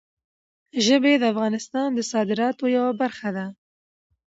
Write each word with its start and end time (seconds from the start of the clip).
ژبې 0.85 1.13
د 1.19 1.23
افغانستان 1.33 1.87
د 1.95 1.99
صادراتو 2.11 2.65
یوه 2.77 2.91
برخه 3.01 3.29
ده. 3.37 3.45